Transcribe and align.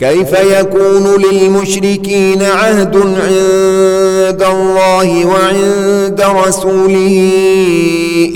كيف 0.00 0.32
يكون 0.32 1.22
للمشركين 1.22 2.42
عهد 2.42 2.96
عند 2.96 4.42
الله 4.42 5.26
وعند 5.26 6.20
رسوله 6.20 7.30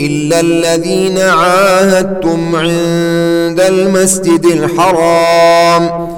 إلا 0.00 0.40
الذين 0.40 1.18
عاهدتم 1.18 2.56
عند 2.56 3.60
المسجد 3.60 4.46
الحرام 4.46 6.08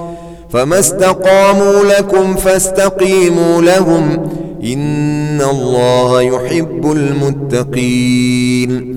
فما 0.50 0.78
استقاموا 0.78 1.84
لكم 1.84 2.36
فاستقيموا 2.36 3.62
لهم 3.62 4.30
إن 4.64 5.40
الله 5.50 6.22
يحب 6.22 6.92
المتقين 6.92 8.96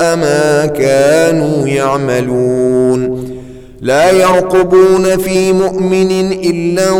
ما 0.00 0.66
كانوا 0.66 1.68
يعملون. 1.68 3.26
لا 3.80 4.10
يرقبون 4.10 5.18
في 5.18 5.52
مؤمن 5.52 6.32
إلا 6.32 6.90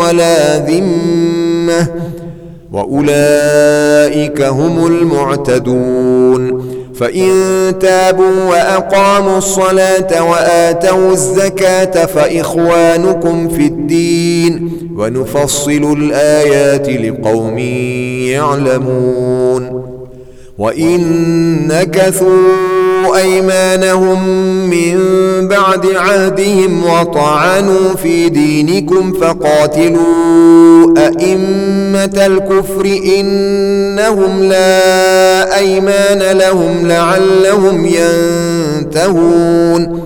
ولا 0.00 0.58
ذمة. 0.58 1.88
وأولئك 2.72 4.42
هم 4.42 4.86
المعتدون. 4.86 6.66
فإن 6.94 7.32
تابوا 7.80 8.44
وأقاموا 8.50 9.38
الصلاة 9.38 10.30
وآتوا 10.30 11.12
الزكاة 11.12 12.06
فإخوانكم 12.06 13.48
في 13.48 13.66
الدين. 13.66 14.70
ونفصل 14.96 15.96
الآيات 15.98 16.88
لقوم 16.88 17.58
يعلمون. 18.28 19.65
وإن 20.58 21.00
نكثوا 21.68 23.16
أيمانهم 23.16 24.28
من 24.70 24.98
بعد 25.48 25.86
عهدهم 25.86 26.84
وطعنوا 26.84 27.94
في 28.02 28.28
دينكم 28.28 29.12
فقاتلوا 29.12 30.94
أئمة 30.98 32.26
الكفر 32.26 32.84
إنهم 33.18 34.42
لا 34.42 35.58
أيمان 35.58 36.38
لهم 36.38 36.88
لعلهم 36.88 37.86
ينتهون 38.76 40.05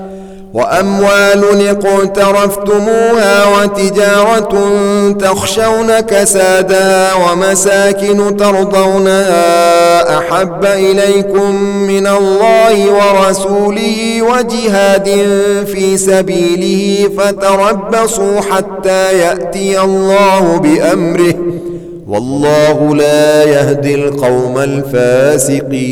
وأموال 0.53 1.67
اقترفتموها 1.67 3.45
وتجارة 3.45 4.53
تخشون 5.19 5.99
كسادها 5.99 7.13
ومساكن 7.13 8.37
ترضونها 8.37 10.17
أحب 10.17 10.65
إليكم 10.65 11.55
من 11.87 12.07
الله 12.07 12.91
ورسوله 12.91 14.21
وجهاد 14.21 15.09
في 15.65 15.97
سبيله 15.97 17.09
فتربصوا 17.17 18.41
حتى 18.41 19.19
يأتي 19.19 19.81
الله 19.81 20.57
بأمره 20.57 21.33
والله 22.07 22.95
لا 22.95 23.43
يهدي 23.43 23.95
القوم 23.95 24.57
الفاسقين 24.57 25.91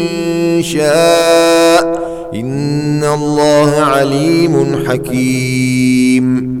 شاء 0.61 2.01
إن 2.33 3.03
الله 3.03 3.71
عليم 3.75 4.85
حكيم. 4.87 6.60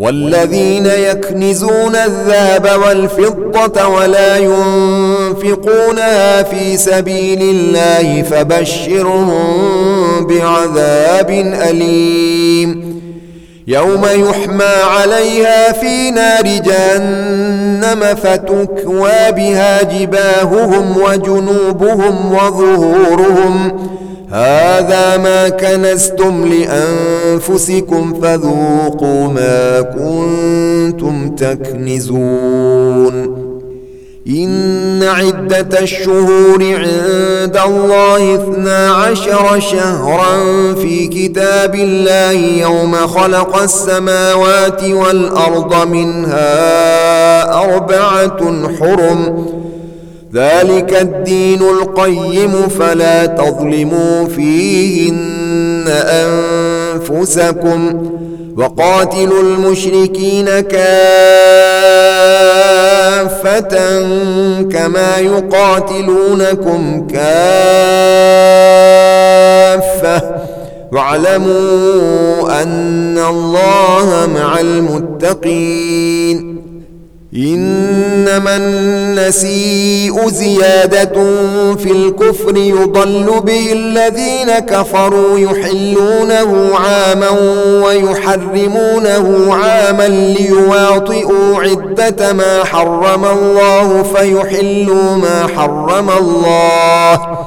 والذين 0.00 0.86
يكنزون 0.86 1.96
الذهب 1.96 2.68
والفضة 2.86 3.86
ولا 3.86 4.36
ينفقونها 4.36 6.42
في 6.42 6.76
سبيل 6.76 7.42
الله 7.42 8.22
فبشرهم 8.22 10.26
بعذاب 10.26 11.30
أليم. 11.70 13.00
يوم 13.66 14.04
يحمى 14.04 14.74
عليها 14.84 15.72
في 15.72 16.10
نار 16.10 16.44
جهنم 16.44 18.16
فتكوى 18.22 19.32
بها 19.36 19.82
جباههم 19.82 20.96
وجنوبهم 20.96 22.32
وظهورهم 22.32 23.72
هذا 24.30 25.16
ما 25.16 25.48
كنستم 25.48 26.52
لأنفسكم 26.52 28.20
فذوقوا 28.22 29.28
ما 29.28 29.80
كنتم 29.80 31.34
تكنزون. 31.36 32.80
إن 34.28 35.02
عدة 35.02 35.80
الشهور 35.80 36.62
عند 36.62 37.60
الله 37.66 38.34
اثنا 38.34 38.90
عشر 38.90 39.60
شهرا 39.60 40.34
في 40.74 41.06
كتاب 41.06 41.74
الله 41.74 42.60
يوم 42.62 42.94
خلق 42.94 43.62
السماوات 43.62 44.84
والأرض 44.84 45.86
منها 45.86 47.54
أربعة 47.64 48.68
حرم 48.78 49.46
ذلك 50.34 50.98
الدين 51.02 51.62
القيم 51.62 52.68
فلا 52.68 53.26
تظلموا 53.26 54.28
فيهن 54.28 55.84
أنفسكم 56.98 58.10
وقاتلوا 58.56 59.42
المشركين 59.42 60.46
كافة 60.60 60.80
كما 64.62 65.16
يقاتلونكم 65.18 67.06
كافة 67.06 67.30
واعلموا 70.92 72.62
أن 72.62 73.18
الله 73.18 74.28
مع 74.34 74.60
المتقين 74.60 76.60
إنما 77.36 78.56
النسيء 78.56 80.28
زيادة 80.28 81.12
في 81.74 81.90
الكفر 81.90 82.56
يضل 82.56 83.40
به 83.40 83.72
الذين 83.72 84.58
كفروا 84.58 85.38
يحلونه 85.38 86.70
عاما 86.74 87.30
ويحرمونه 87.84 89.54
عاما 89.54 90.08
ليواطئوا 90.08 91.56
عدة 91.56 92.32
ما 92.32 92.64
حرم 92.64 93.24
الله 93.24 94.02
فيحلوا 94.02 95.16
ما 95.16 95.46
حرم 95.56 96.10
الله. 96.10 97.38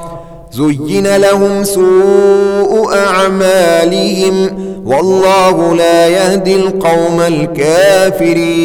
زين 0.52 1.16
لهم 1.16 1.64
سوء 1.64 2.94
أعمالهم. 2.94 4.64
والله 4.86 5.74
لا 5.74 6.08
يهدي 6.08 6.56
القوم 6.56 7.20
الكافرين. 7.20 8.64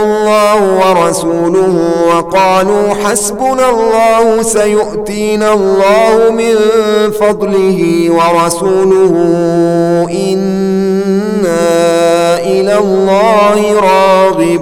ورسوله 1.11 1.75
وقالوا 2.07 2.93
حسبنا 3.03 3.69
الله 3.69 4.41
سيؤتينا 4.41 5.53
الله 5.53 6.29
من 6.31 6.55
فضله 7.11 8.09
ورسوله 8.09 9.13
إنا 10.11 11.67
إلى 12.39 12.77
الله 12.77 13.79
راغبون. 13.79 14.61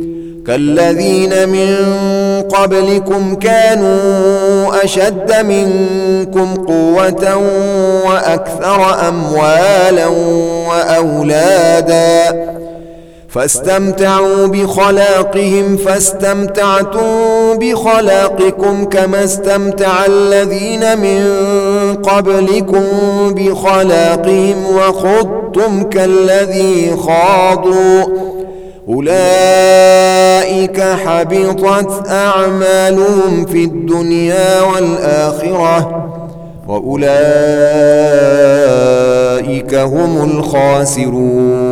كالذين 0.51 1.49
من 1.49 1.75
قبلكم 2.41 3.35
كانوا 3.35 4.83
أشد 4.83 5.33
منكم 5.45 6.55
قوة 6.55 7.37
وأكثر 8.05 9.07
أموالا 9.07 10.07
وأولادا 10.69 12.11
فاستمتعوا 13.29 14.47
بخلاقهم 14.47 15.77
فاستمتعتم 15.77 17.01
بخلاقكم 17.59 18.85
كما 18.85 19.23
استمتع 19.23 20.05
الذين 20.05 20.97
من 20.99 21.23
قبلكم 21.95 22.83
بخلاقهم 23.27 24.65
وخضتم 24.75 25.83
كالذي 25.83 26.97
خاضوا. 26.97 28.05
أولئك 28.89 30.81
حبطت 30.81 32.07
أعمالهم 32.09 33.45
في 33.45 33.63
الدنيا 33.63 34.61
والآخرة 34.61 36.07
وأولئك 36.67 37.11
هم 39.75 40.23
الخاسرون. 40.31 41.71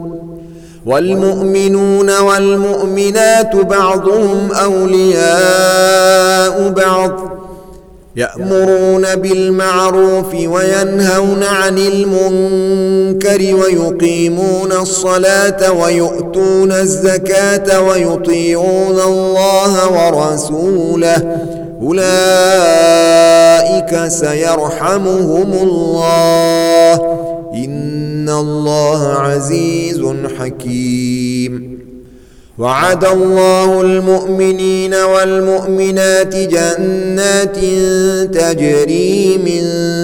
والمؤمنون 0.85 2.19
والمؤمنات 2.19 3.55
بعضهم 3.55 4.51
أولياء 4.51 6.69
بعض 6.69 7.31
يأمرون 8.15 9.15
بالمعروف 9.15 10.33
وينهون 10.33 11.43
عن 11.43 11.77
المنكر 11.77 13.55
ويقيمون 13.55 14.71
الصلاة 14.71 15.71
ويؤتون 15.71 16.71
الزكاة 16.71 17.81
ويطيعون 17.81 19.01
الله 19.01 19.91
ورسوله. 19.91 21.37
أولئك 21.81 22.11
سيرحمهم 24.07 25.53
الله. 25.53 26.93
إن 27.53 28.00
الله 28.29 29.07
عزيز 29.13 30.01
حكيم 30.39 31.81
وعد 32.57 33.05
الله 33.05 33.81
المؤمنين 33.81 34.93
والمؤمنات 34.93 36.35
جنات 36.35 37.57
تجري 38.35 39.37
من 39.37 39.63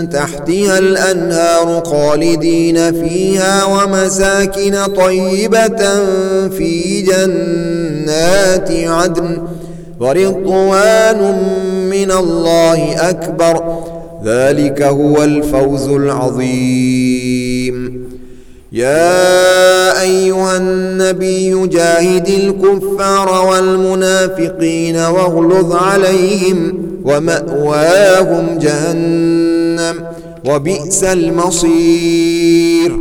تحتها 0.10 0.77
الأنهار 0.77 1.84
خالدين 1.86 2.75
فيها 3.08 3.63
ومساكن 3.65 4.75
طيبة 4.86 6.06
في 6.49 7.01
جنات 7.01 8.71
عدن 8.71 9.38
ورضوان 9.99 11.19
من 11.89 12.12
الله 12.12 13.10
أكبر 13.10 13.66
ذلك 14.27 14.81
هو 14.81 15.23
الفوز 15.23 15.87
العظيم. 15.87 17.77
يا 18.71 20.01
أيها 20.01 20.57
النبي 20.57 21.67
جاهد 21.67 22.27
الكفار 22.27 23.47
والمنافقين 23.47 24.95
واغلظ 24.95 25.75
عليهم 25.75 26.73
ومأواهم 27.03 28.57
جهنم 28.59 29.95
وبئس 30.45 31.03
المصير. 31.03 32.97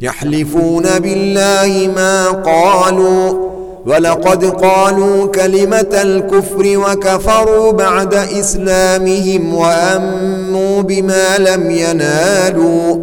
يحلفون 0.00 0.82
بالله 0.98 1.92
ما 1.96 2.28
قالوا 2.28 3.53
ولقد 3.86 4.44
قالوا 4.44 5.26
كلمة 5.26 5.88
الكفر 6.02 6.78
وكفروا 6.78 7.72
بعد 7.72 8.14
إسلامهم 8.14 9.54
وأموا 9.54 10.82
بما 10.82 11.38
لم 11.38 11.70
ينالوا 11.70 12.96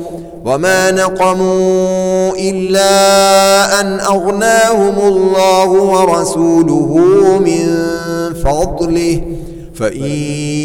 وما 0.45 0.91
نقموا 0.91 2.31
إلا 2.39 3.81
أن 3.81 3.99
أغناهم 3.99 5.07
الله 5.07 5.69
ورسوله 5.69 6.97
من 7.45 7.67
فضله 8.43 9.21
فإن 9.75 10.11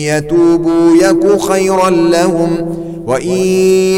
يتوبوا 0.06 0.96
يك 1.02 1.40
خيرا 1.40 1.90
لهم 1.90 2.76
وإن 3.06 3.38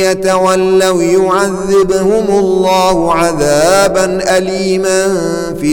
يتولوا 0.01 1.03
يعذبهم 1.03 2.25
الله 2.39 3.15
عذابا 3.15 4.37
أليما 4.39 5.07
في 5.61 5.73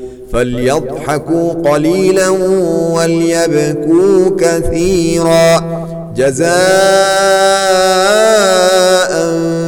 فليضحكوا 0.33 1.53
قليلا 1.53 2.29
وليبكوا 2.91 4.29
كثيرا. 4.39 5.61
جزاء 6.15 6.51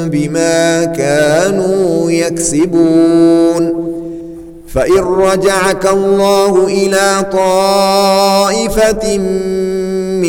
بما 0.06 0.86
كانوا 0.86 2.12
يكسبون. 2.12 3.84
فإن 4.74 5.00
رجعك 5.00 5.86
الله 5.86 6.68
إلى 6.68 7.26
طائفة 7.32 9.18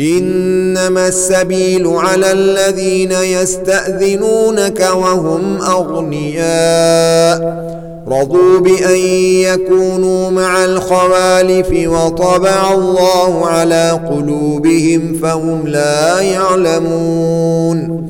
إنما 0.00 1.08
السبيل 1.08 1.86
على 1.86 2.32
الذين 2.32 3.12
يستأذنونك 3.12 4.88
وهم 4.94 5.62
أغنياء. 5.62 7.60
رضوا 8.08 8.60
بأن 8.60 8.96
يكونوا 9.44 10.30
مع 10.30 10.64
الخوالف 10.64 11.88
وطبع 11.88 12.72
الله 12.74 13.46
على 13.46 14.00
قلوبهم 14.10 15.18
فهم 15.22 15.66
لا 15.66 16.20
يعلمون. 16.20 18.06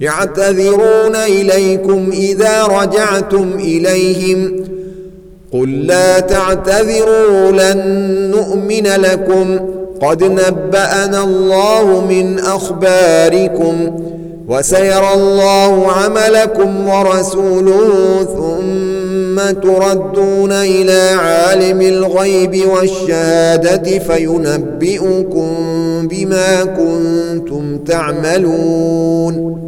يعتذرون 0.00 1.16
إليكم 1.16 2.10
إذا 2.12 2.64
رجعتم 2.64 3.52
إليهم. 3.58 4.64
قل 5.52 5.86
لا 5.86 6.20
تعتذروا 6.20 7.50
لن 7.50 7.80
نؤمن 8.30 8.86
لكم. 8.86 9.77
قد 10.02 10.24
نبأنا 10.24 11.24
الله 11.24 12.04
من 12.08 12.38
أخباركم 12.38 13.98
وسيرى 14.48 15.14
الله 15.14 15.92
عملكم 15.92 16.88
ورسوله 16.88 18.24
ثم 18.24 19.60
تردون 19.60 20.52
إلى 20.52 21.10
عالم 21.18 21.80
الغيب 21.80 22.68
والشهادة 22.68 23.98
فينبئكم 23.98 25.48
بما 26.08 26.64
كنتم 26.64 27.78
تعملون. 27.78 29.67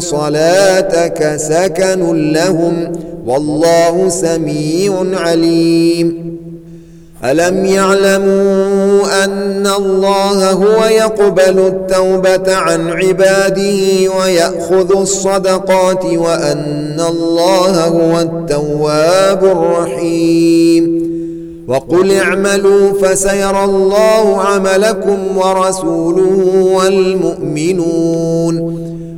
صلاتك 0.00 1.36
سكن 1.36 2.32
لهم 2.32 2.92
والله 3.26 4.08
سميع 4.08 5.04
عليم 5.12 6.38
ألم 7.24 7.64
يعلموا 7.64 9.24
أن 9.24 9.66
الله 9.66 10.50
هو 10.52 10.84
يقبل 10.84 11.58
التوبة 11.58 12.54
عن 12.56 12.90
عباده 12.90 14.12
ويأخذ 14.20 14.96
الصدقات 15.00 16.04
وأن 16.04 17.00
الله 17.08 17.84
هو 17.86 18.20
التواب 18.20 19.44
الرحيم 19.44 20.98
وقل 21.68 22.12
اعملوا 22.12 22.92
فسيرى 23.02 23.64
الله 23.64 24.40
عملكم 24.40 25.18
ورسوله 25.36 26.70
والمؤمنون 26.74 28.58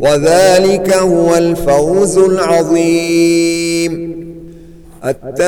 وذلك 0.00 0.94
هو 0.94 1.36
الفوز 1.36 2.18
العظيم. 2.18 4.16
التائبون 5.04 5.46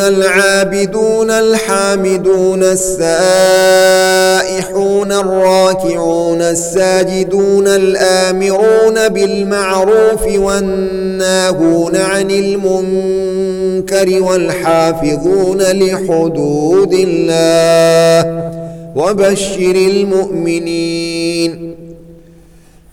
العابدون 0.00 1.30
الحامدون 1.30 2.62
السائحون 2.62 3.00
الراكعون 5.12 6.42
الساجدون 6.42 7.66
الآمرون 7.66 9.08
بالمعروف 9.08 10.26
والناهون 10.26 11.96
عن 11.96 12.30
المنكر 12.30 14.22
والحافظون 14.22 15.58
لحدود 15.58 16.92
الله 16.92 18.50
وبشر 18.96 19.74
المؤمنين. 19.74 21.19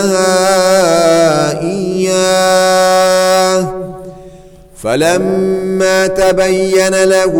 وعدها 0.00 1.62
إياه. 1.62 3.00
فلما 4.82 6.06
تبين 6.06 7.04
له 7.04 7.34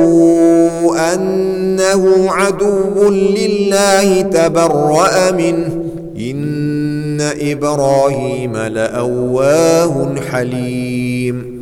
أنه 1.15 2.33
عدو 2.33 3.09
لله 3.11 4.23
تبرأ 4.23 5.31
منه. 5.31 5.85
إن 6.19 7.21
إبراهيم 7.41 8.57
لأواه 8.57 10.15
حليم. 10.33 11.61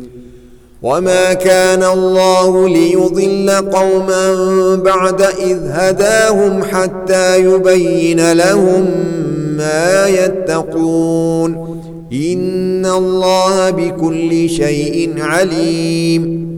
وما 0.81 1.33
كان 1.33 1.83
الله 1.83 2.69
ليضل 2.69 3.49
قوما 3.49 4.35
بعد 4.75 5.21
إذ 5.21 5.57
هداهم 5.65 6.63
حتى 6.63 7.39
يبين 7.39 8.31
لهم 8.31 8.85
ما 9.59 10.07
يتقون. 10.07 11.79
إن 12.13 12.85
الله 12.85 13.69
بكل 13.69 14.49
شيء 14.49 15.13
عليم. 15.17 16.49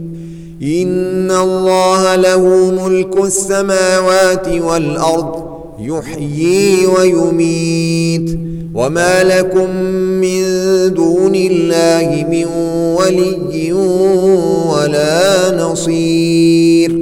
إن 0.62 1.30
الله 1.30 2.16
له 2.16 2.70
ملك 2.86 3.24
السماوات 3.24 4.48
والأرض 4.48 5.44
يحيي 5.80 6.86
ويميت. 6.86 8.38
وما 8.74 9.24
لكم 9.24 9.76
من 10.20 10.42
دون 10.94 11.34
الله 11.34 12.26
من 12.30 12.44
ولي 12.96 13.72
ولا 14.72 15.56
نصير. 15.64 17.01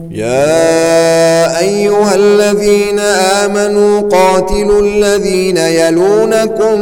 يا 0.11 1.59
أيها 1.59 2.15
الذين 2.15 2.99
آمنوا 2.99 4.01
قاتلوا 4.01 4.81
الذين 4.81 5.57
يلونكم 5.57 6.79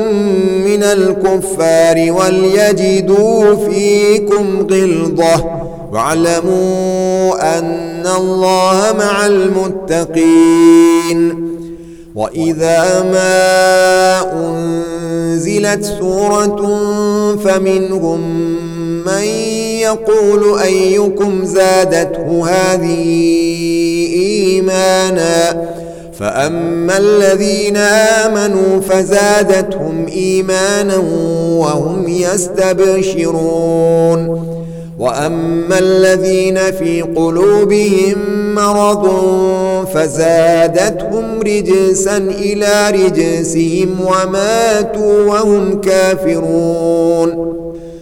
من 0.66 0.84
الكفار 0.84 2.12
وليجدوا 2.12 3.56
فيكم 3.56 4.68
غلظة 4.72 5.46
واعلموا 5.92 7.58
أن 7.60 8.08
الله 8.18 8.96
مع 9.00 9.26
المتقين 9.26 10.70
وإذا 12.16 13.04
ما 13.04 13.40
أنزلت 14.34 15.84
سورة 16.00 16.56
فمنهم 17.44 18.22
من 19.06 19.69
يقول 19.90 20.60
أيكم 20.60 21.46
زادته 21.46 22.46
هذه 22.50 23.06
إيمانا 24.16 25.70
فأما 26.20 26.98
الذين 26.98 27.78
آمنوا 27.78 28.82
فزادتهم 28.82 30.08
إيمانا 30.08 30.98
وهم 31.58 32.08
يستبشرون 33.10 33.60
وأما 35.00 35.80
الذين 35.80 36.58
في 36.72 37.02
قلوبهم 37.02 38.18
مرض 38.56 39.10
فزادتهم 39.94 41.40
رجسا 41.42 42.18
إلى 42.18 42.92
رجسهم 42.92 43.98
وماتوا 44.02 45.24
وهم 45.26 45.82
كافرون 45.82 47.59